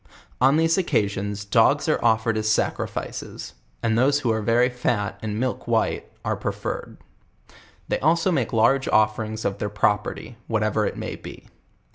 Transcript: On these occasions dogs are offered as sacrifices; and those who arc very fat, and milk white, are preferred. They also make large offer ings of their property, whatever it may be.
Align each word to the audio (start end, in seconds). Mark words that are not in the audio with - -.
On 0.41 0.57
these 0.57 0.79
occasions 0.79 1.45
dogs 1.45 1.87
are 1.87 2.03
offered 2.03 2.35
as 2.35 2.49
sacrifices; 2.49 3.53
and 3.83 3.95
those 3.95 4.21
who 4.21 4.31
arc 4.31 4.45
very 4.45 4.67
fat, 4.67 5.19
and 5.21 5.39
milk 5.39 5.67
white, 5.67 6.11
are 6.25 6.35
preferred. 6.35 6.97
They 7.87 7.99
also 7.99 8.31
make 8.31 8.51
large 8.51 8.87
offer 8.87 9.23
ings 9.23 9.45
of 9.45 9.59
their 9.59 9.69
property, 9.69 10.37
whatever 10.47 10.87
it 10.87 10.97
may 10.97 11.17
be. 11.17 11.47